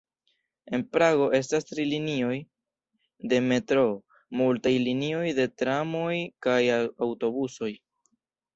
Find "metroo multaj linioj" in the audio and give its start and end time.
3.51-5.23